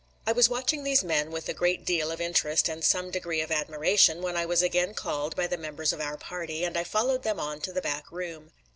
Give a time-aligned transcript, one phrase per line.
[0.25, 3.51] I was watching these men with a great deal of interest and some degree of
[3.51, 7.21] admiration when I was again called by the members of our party, and I followed
[7.21, 8.49] them on to the back room.